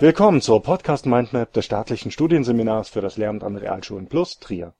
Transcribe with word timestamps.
Willkommen 0.00 0.40
zur 0.40 0.60
Podcast 0.60 1.06
Mindmap 1.06 1.52
des 1.52 1.66
staatlichen 1.66 2.10
Studienseminars 2.10 2.88
für 2.88 3.00
das 3.00 3.16
Lehramt 3.16 3.44
an 3.44 3.56
Realschulen 3.56 4.08
Plus 4.08 4.40
Trier. 4.40 4.74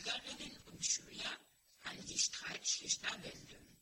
Schülerinnen 0.00 0.56
und 0.66 0.86
Schüler 0.86 1.38
an 1.82 2.06
die 2.06 2.18
Streitschlichter 2.18 3.22
wenden. 3.22 3.76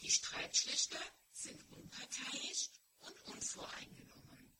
Die 0.00 0.10
Streitschlichter 0.10 1.00
sind 1.32 1.62
unparteiisch 1.72 2.68
und 3.00 3.18
unvoreingenommen. 3.22 4.52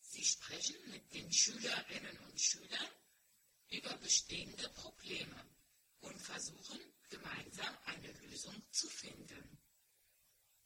Sie 0.00 0.24
sprechen 0.24 0.90
mit 0.90 1.12
den 1.12 1.30
Schülerinnen 1.30 2.18
und 2.20 2.40
Schülern 2.40 2.88
über 3.68 3.94
bestehende 3.98 4.68
Probleme 4.70 5.50
und 6.00 6.18
versuchen 6.18 6.80
gemeinsam 7.10 7.76
eine 7.84 8.12
Lösung 8.12 8.62
zu 8.70 8.88
finden. 8.88 9.58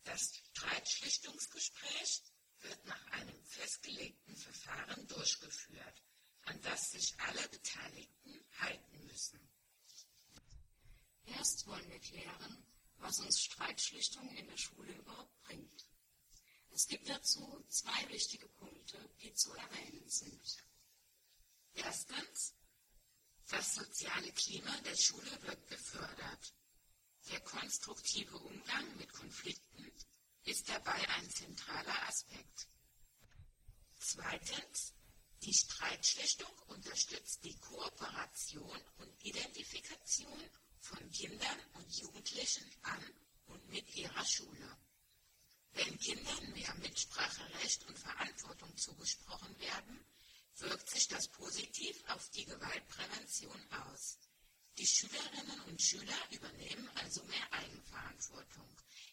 Das 0.04 0.32
Streitschlichtungsgespräch 0.50 2.22
wird 2.60 2.84
nach 2.84 3.04
einem 3.06 3.44
festgelegten 3.46 4.36
Verfahren 4.36 5.08
durchgeführt, 5.08 6.02
an 6.48 6.60
das 6.62 6.92
sich 6.92 7.14
alle 7.20 7.46
Beteiligten 7.48 8.44
halten 8.58 9.06
müssen. 9.06 9.40
Erst 11.26 11.66
wollen 11.66 11.90
wir 11.90 12.00
klären, 12.00 12.64
was 12.98 13.20
uns 13.20 13.42
Streitschlichtung 13.42 14.28
in 14.36 14.48
der 14.48 14.56
Schule 14.56 14.92
überhaupt 14.92 15.42
bringt. 15.42 15.84
Es 16.70 16.86
gibt 16.86 17.08
dazu 17.08 17.64
zwei 17.68 18.08
wichtige 18.08 18.48
Punkte, 18.48 18.98
die 19.22 19.34
zu 19.34 19.52
erwähnen 19.52 20.08
sind. 20.08 20.64
Erstens, 21.74 22.54
das 23.48 23.74
soziale 23.74 24.32
Klima 24.32 24.74
der 24.82 24.96
Schule 24.96 25.42
wird 25.42 25.68
gefördert. 25.68 26.54
Der 27.30 27.40
konstruktive 27.40 28.38
Umgang 28.38 28.96
mit 28.96 29.12
Konflikten 29.12 29.92
ist 30.44 30.68
dabei 30.68 31.08
ein 31.10 31.30
zentraler 31.30 32.08
Aspekt. 32.08 32.68
Zweitens, 33.98 34.94
die 35.42 35.54
Streitschlichtung 35.54 36.50
unterstützt 36.66 37.44
die 37.44 37.56
Kooperation 37.58 38.80
und 38.98 39.24
Identifikation 39.24 40.50
von 40.80 41.10
Kindern 41.10 41.58
und 41.74 41.96
Jugendlichen 41.96 42.70
an 42.82 43.04
und 43.46 43.68
mit 43.68 43.94
ihrer 43.94 44.24
Schule. 44.24 44.76
Wenn 45.72 45.98
Kindern 45.98 46.52
mehr 46.52 46.74
Mitspracherecht 46.76 47.86
und 47.86 47.98
Verantwortung 47.98 48.76
zugesprochen 48.76 49.58
werden, 49.60 50.04
wirkt 50.56 50.90
sich 50.90 51.06
das 51.08 51.28
positiv 51.28 52.02
auf 52.08 52.28
die 52.30 52.44
Gewaltprävention 52.44 53.70
aus. 53.86 54.18
Die 54.76 54.86
Schülerinnen 54.86 55.60
und 55.66 55.80
Schüler 55.82 56.16
übernehmen 56.30 56.88
also 56.96 57.22
mehr 57.24 57.52
Eigenverantwortung 57.52 58.68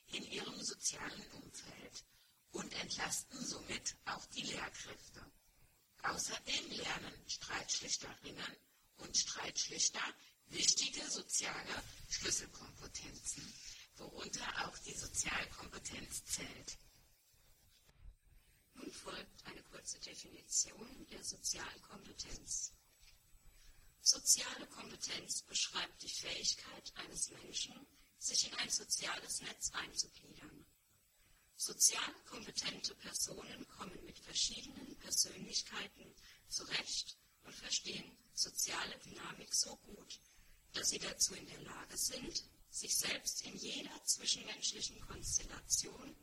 in 0.07 0.23
ihrem 0.23 0.61
sozialen 0.63 1.31
Umfeld 1.31 2.05
und 2.51 2.73
entlasten 2.73 3.45
somit 3.45 3.95
auch 4.05 4.25
die 4.27 4.43
Lehrkräfte. 4.43 5.31
Außerdem 6.07 6.71
lernen 6.71 7.29
Streitschlichterinnen 7.29 8.57
und 8.97 9.17
Streitschlichter 9.17 10.01
wichtige 10.47 11.09
soziale 11.09 11.83
Schlüsselkompetenzen, 12.09 13.53
worunter 13.97 14.67
auch 14.67 14.77
die 14.79 14.93
Sozialkompetenz 14.93 16.23
zählt. 16.25 16.77
Nun 18.75 18.91
folgt 18.91 19.45
eine 19.45 19.63
kurze 19.63 19.99
Definition 19.99 21.07
der 21.11 21.23
Sozialkompetenz. 21.23 22.71
Soziale 24.01 24.67
Kompetenz 24.67 25.41
beschreibt 25.41 26.03
die 26.03 26.09
Fähigkeit 26.09 26.93
eines 26.97 27.31
Menschen, 27.31 27.87
sich 28.19 28.45
in 28.47 28.53
ein 28.59 28.69
soziales 28.69 29.41
Netz 29.41 29.71
einzugliedern. 29.71 30.64
Sozial 31.57 32.13
kompetente 32.25 32.93
Personen 32.95 33.65
kommen 33.69 34.03
mit 34.05 34.19
verschiedenen 34.19 34.93
Persönlichkeiten 34.97 36.13
zurecht 36.49 37.17
und 37.43 37.55
verstehen 37.55 38.17
soziale 38.33 38.99
Dynamik 38.99 39.53
so 39.53 39.77
gut, 39.77 40.19
dass 40.73 40.89
sie 40.89 40.99
dazu 40.99 41.33
in 41.33 41.47
der 41.47 41.61
Lage 41.61 41.97
sind, 41.97 42.43
sich 42.69 42.97
selbst 42.97 43.41
in 43.43 43.55
jeder 43.55 44.03
zwischenmenschlichen 44.03 44.99
Konstellation 44.99 46.13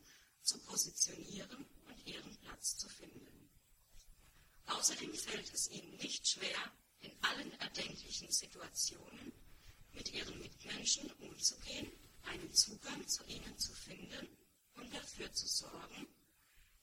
zu 0.42 0.58
positionieren 0.58 1.64
und 1.86 2.06
ihren 2.06 2.36
Platz 2.42 2.76
zu 2.76 2.88
finden. 2.90 3.50
Außerdem 4.66 5.14
fällt 5.14 5.52
es 5.54 5.70
ihnen 5.70 5.96
nicht 5.96 6.28
schwer, 6.28 6.72
in 7.00 7.12
allen 7.22 7.52
erdenklichen 7.58 8.30
Situationen 8.30 9.32
mit 9.92 10.12
ihren 10.12 10.38
Mitmenschen 10.38 11.10
umzugehen, 11.12 11.90
einen 12.24 12.52
Zugang 12.52 13.08
zu 13.08 13.24
ihnen 13.24 13.58
zu 13.58 13.72
finden 13.72 14.28
und 14.74 14.92
dafür 14.92 15.32
zu 15.32 15.46
sorgen, 15.46 16.06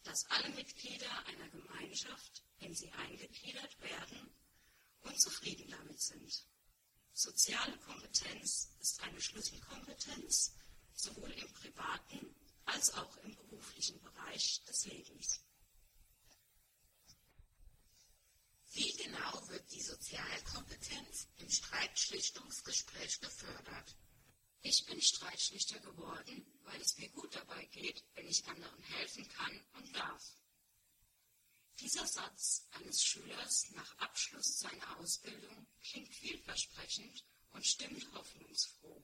dass 0.04 0.26
alle 0.32 0.50
Mitglieder 0.50 1.26
einer 1.28 1.50
Gemeinschaft, 1.50 2.44
in 2.60 2.74
sie 2.76 2.92
eingegliedert 2.92 3.80
werden 3.82 4.34
und 5.02 5.22
zufrieden 5.22 5.70
damit 5.70 6.02
sind. 6.02 6.46
Soziale 7.14 7.78
Kompetenz 7.80 8.70
ist 8.80 9.02
eine 9.02 9.22
Schlüsselkompetenz 9.22 10.54
sowohl 10.94 11.32
im 11.32 11.52
privaten 11.54 12.36
als 12.66 12.94
auch 12.94 13.18
im 13.18 13.36
beruflichen 13.36 14.00
Bereich 14.02 14.64
des 14.66 14.86
Lebens. 14.86 15.42
Wie 18.72 18.94
genau 18.94 19.48
wird 19.50 19.72
die 19.72 19.82
Sozialkompetenz 19.82 21.28
im 21.38 21.50
Streitschlichtungsgespräch 21.50 23.20
gefördert? 23.20 23.96
Ich 24.62 24.86
bin 24.86 25.02
Streitschlichter 25.02 25.80
geworden, 25.80 26.46
weil 26.64 26.82
es 26.82 26.98
mir 26.98 27.10
gut 27.10 27.34
dabei 27.34 27.66
geht, 27.66 28.04
wenn 28.16 28.28
ich 28.28 28.46
anderen 28.48 28.84
helfen 28.84 29.28
kann 29.30 29.66
und 29.74 29.96
darf. 29.96 30.36
Dieser 31.80 32.06
Satz 32.06 32.68
eines 32.72 33.04
Schülers 33.04 33.72
nach 33.72 33.98
Abschluss 34.00 34.60
seiner 34.60 34.98
Ausbildung 34.98 35.66
klingt 35.82 36.14
vielversprechend 36.14 37.24
und 37.52 37.66
stimmt 37.66 38.06
hoffnungsfroh. 38.14 39.02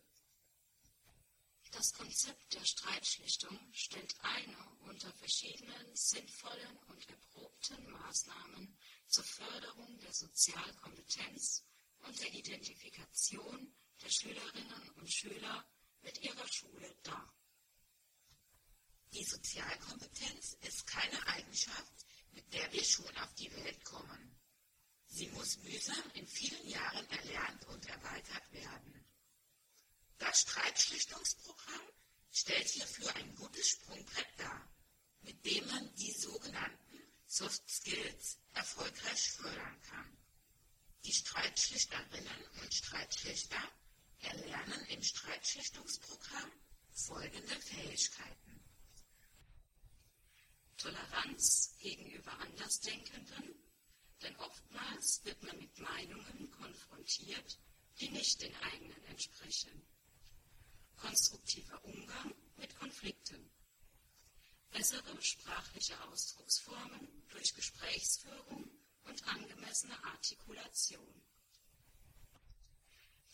Das 1.71 1.93
Konzept 1.93 2.53
der 2.53 2.65
Streitschlichtung 2.65 3.57
stellt 3.73 4.15
eine 4.21 4.69
unter 4.81 5.11
verschiedenen 5.13 5.95
sinnvollen 5.95 6.77
und 6.87 7.09
erprobten 7.09 7.89
Maßnahmen 7.91 8.77
zur 9.07 9.23
Förderung 9.23 9.99
der 9.99 10.13
Sozialkompetenz 10.13 11.63
und 11.99 12.19
der 12.19 12.33
Identifikation 12.33 13.73
der 14.03 14.09
Schülerinnen 14.09 14.89
und 14.97 15.11
Schüler 15.11 15.65
mit 16.01 16.21
ihrer 16.21 16.47
Schule 16.51 16.95
dar. 17.03 17.33
Die 19.13 19.23
Sozialkompetenz 19.23 20.57
ist 20.61 20.87
keine 20.87 21.27
Eigenschaft, 21.27 22.05
mit 22.31 22.53
der 22.53 22.71
wir 22.73 22.83
schon 22.83 23.17
auf 23.17 23.33
die 23.35 23.51
Welt 23.51 23.83
kommen. 23.85 24.35
Sie 25.07 25.27
muss 25.29 25.57
mühsam 25.59 26.11
in 26.13 26.27
vielen 26.27 26.67
Jahren 26.67 27.09
erlernt 27.09 27.65
und 27.67 27.85
erweitert 27.85 28.51
werden. 28.51 29.05
Das 30.17 30.41
Streitschlichtungsprogramm 30.41 31.89
stellt 32.31 32.67
hierfür 32.67 33.15
ein 33.15 33.35
gutes 33.35 33.69
Sprungbrett 33.69 34.27
dar, 34.37 34.69
mit 35.21 35.45
dem 35.45 35.65
man 35.67 35.95
die 35.95 36.11
sogenannten 36.11 36.99
Soft 37.25 37.69
Skills 37.69 38.37
erfolgreich 38.53 39.31
fördern 39.31 39.81
kann. 39.81 40.17
Die 41.05 41.13
Streitschlichterinnen 41.13 42.47
und 42.61 42.73
Streitschlichter 42.73 43.71
erlernen 44.25 44.85
im 44.89 45.01
Streitschlichtungsprogramm 45.01 46.51
folgende 46.91 47.55
Fähigkeiten. 47.59 48.63
Toleranz 50.77 51.75
gegenüber 51.79 52.31
Andersdenkenden, 52.39 53.55
denn 54.21 54.35
oftmals 54.37 55.23
wird 55.23 55.41
man 55.43 55.57
mit 55.57 55.77
Meinungen 55.79 56.51
konfrontiert, 56.51 57.59
die 57.99 58.09
nicht 58.09 58.41
den 58.41 58.55
eigenen 58.57 59.03
entsprechen. 59.05 59.81
Konstruktiver 60.97 61.83
Umgang 61.83 62.33
mit 62.57 62.75
Konflikten. 62.77 63.49
Bessere 64.71 65.21
sprachliche 65.21 66.01
Ausdrucksformen 66.03 67.25
durch 67.29 67.53
Gesprächsführung 67.53 68.69
und 69.05 69.27
angemessene 69.27 70.03
Artikulation. 70.03 71.21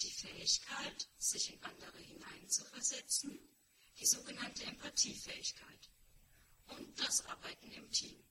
Die 0.01 0.09
Fähigkeit, 0.09 1.09
sich 1.19 1.53
in 1.53 1.63
andere 1.63 1.99
hineinzuversetzen, 1.99 3.39
die 3.99 4.05
sogenannte 4.07 4.63
Empathiefähigkeit 4.63 5.89
und 6.69 6.99
das 6.99 7.23
Arbeiten 7.27 7.71
im 7.71 7.91
Team. 7.91 8.23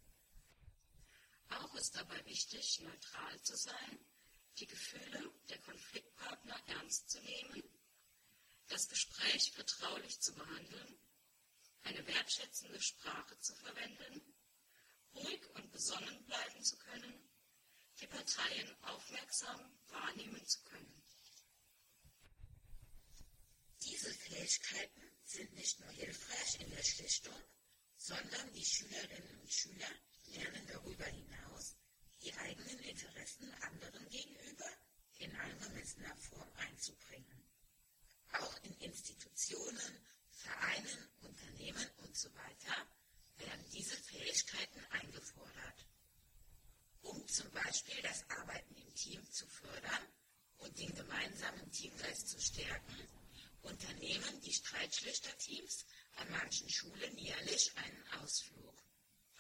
Auch 1.51 1.73
ist 1.77 1.95
dabei 1.95 2.25
wichtig, 2.27 2.81
neutral 2.81 3.41
zu 3.43 3.57
sein, 3.57 4.05
die 4.59 4.67
Gefühle 4.67 5.33
der 5.49 5.59
Konfliktpartner 5.59 6.61
ernst 6.67 7.09
zu 7.09 7.21
nehmen, 7.21 7.63
das 8.67 8.89
Gespräch 8.89 9.53
vertraulich 9.53 10.21
zu 10.21 10.35
behandeln, 10.35 10.99
eine 11.83 12.05
wertschätzende 12.07 12.81
Sprache 12.81 13.39
zu 13.39 13.55
verwenden, 13.55 14.35
ruhig 15.15 15.47
und 15.55 15.71
besonnen 15.71 16.25
bleiben 16.27 16.65
zu 16.65 16.77
können, 16.79 17.31
die 18.01 18.07
Parteien 18.09 18.85
aufmerksam 18.85 19.79
wahrnehmen 19.89 20.45
zu 20.47 20.63
können. 20.65 21.00
Diese 23.83 24.13
Fähigkeiten 24.13 25.03
sind 25.25 25.53
nicht 25.55 25.81
nur 25.81 25.91
hilfreich 25.91 26.61
in 26.61 26.71
der 26.71 26.83
Schlichtung, 26.83 27.35
sondern 27.97 28.53
die 28.53 28.65
Schülerinnen 28.65 29.41
und 29.41 29.53
Schüler 29.53 29.91
lernen 30.27 30.67
darüber 30.67 31.07
hinaus, 31.07 31.77
die 32.23 32.33
eigenen 32.35 32.79
Interessen 32.81 33.53
anderen 33.63 34.09
gegenüber 34.09 34.71
in 35.19 35.35
angemessener 35.37 36.15
Form 36.17 36.51
einzubringen. 36.57 37.43
Auch 38.33 38.63
in 38.63 38.75
Institutionen, 38.81 40.07
Vereinen, 40.31 41.11
Unternehmen 41.23 41.87
usw. 42.03 42.29
So 42.29 42.31
werden 43.47 43.71
diese 43.73 43.97
Fähigkeiten 43.97 44.85
eingefordert. 44.91 45.87
Um 47.03 47.27
zum 47.29 47.51
Beispiel 47.53 48.01
das 48.03 48.29
Arbeiten 48.29 48.77
im 48.77 48.95
Team 48.95 49.31
zu 49.31 49.47
fördern 49.47 50.07
und 50.59 50.79
den 50.79 50.95
gemeinsamen 50.95 51.71
Teamgeist 51.73 52.29
zu 52.29 52.41
stärken, 52.41 53.09
unternehmen 53.63 54.41
die 54.41 54.53
Streitschlichterteams 54.53 55.85
an 56.17 56.31
manchen 56.31 56.69
Schulen 56.69 57.17
jährlich 57.17 57.77
einen 57.77 58.09
Ausflug. 58.21 58.83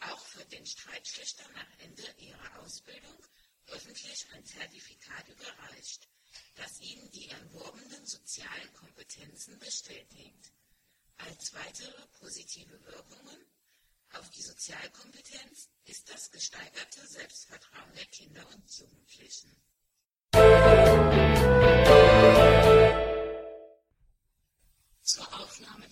Auch 0.01 0.35
wird 0.37 0.53
den 0.53 0.67
Streitschlichtern 0.67 1.53
nach 1.53 1.79
Ende 1.79 2.15
ihrer 2.19 2.59
Ausbildung 2.61 3.17
öffentlich 3.67 4.27
ein 4.33 4.45
Zertifikat 4.45 5.29
überreicht, 5.29 6.09
das 6.55 6.81
ihnen 6.81 7.11
die 7.11 7.29
erworbenen 7.29 8.07
sozialen 8.07 8.73
Kompetenzen 8.75 9.59
bestätigt. 9.59 10.53
Als 11.19 11.53
weitere 11.53 12.07
positive 12.19 12.85
Wirkungen 12.87 13.47
auf 14.13 14.29
die 14.31 14.43
Sozialkompetenz 14.43 15.69
ist 15.85 16.09
das 16.11 16.31
gesteigerte 16.31 17.07
Selbstvertrauen 17.07 17.95
der 17.95 18.07
Kinder 18.07 18.47
und 18.49 18.71
Jugendlichen. 18.71 19.55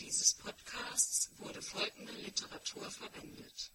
Dieses 0.09 0.33
Podcasts 0.33 1.31
wurde 1.37 1.61
folgende 1.61 2.13
Literatur 2.13 2.91
verwendet: 2.91 3.71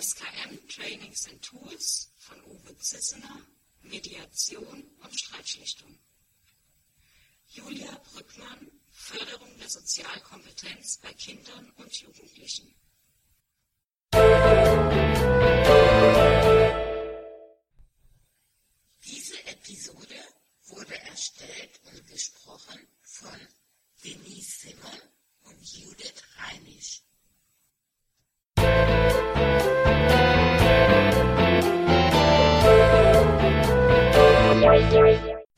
SKM 0.00 0.68
Trainings 0.68 1.26
and 1.26 1.42
Tools 1.42 2.12
von 2.18 2.40
Uwe 2.44 2.78
Zissener 2.78 3.44
Mediation 3.82 4.84
und 5.02 5.20
Streitschlichtung. 5.20 5.98
Julia 7.48 7.98
Brückmann 8.12 8.70
Förderung 8.92 9.58
der 9.58 9.70
Sozialkompetenz 9.70 10.98
bei 10.98 11.12
Kindern 11.14 11.72
und 11.78 11.92
Jugendlichen 12.00 12.72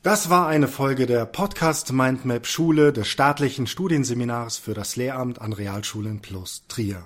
Das 0.06 0.31
war 0.31 0.47
eine 0.47 0.69
Folge 0.69 1.06
der 1.06 1.26
Podcast 1.26 1.93
Mindmap 1.93 2.47
Schule 2.47 2.93
des 2.93 3.08
staatlichen 3.08 3.67
Studienseminars 3.67 4.56
für 4.56 4.73
das 4.73 4.94
Lehramt 4.94 5.41
an 5.41 5.53
Realschulen 5.53 6.20
plus 6.20 6.62
Trier. 6.69 7.03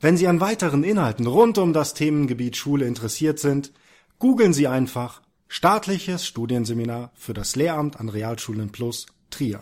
Wenn 0.00 0.16
Sie 0.16 0.26
an 0.26 0.40
weiteren 0.40 0.82
Inhalten 0.82 1.26
rund 1.26 1.58
um 1.58 1.74
das 1.74 1.92
Themengebiet 1.92 2.56
Schule 2.56 2.86
interessiert 2.86 3.38
sind, 3.38 3.70
googeln 4.18 4.54
Sie 4.54 4.66
einfach 4.66 5.20
Staatliches 5.46 6.26
Studienseminar 6.26 7.10
für 7.12 7.34
das 7.34 7.54
Lehramt 7.54 8.00
an 8.00 8.08
Realschulen 8.08 8.72
Plus 8.72 9.04
Trier 9.28 9.60